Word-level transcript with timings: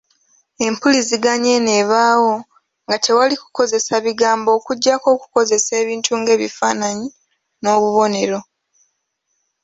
Empuliziganya 0.67 1.49
eno 1.57 1.71
ebaawo 1.81 2.33
nga 2.85 2.95
tewali 3.03 3.35
kukozesa 3.43 3.93
bigambo 4.05 4.49
okuggyako 4.57 5.07
okukozesa 5.15 5.71
ebintu 5.81 6.11
nga 6.19 6.31
ebifaananyi 6.37 7.07
n'obubonero. 7.61 8.39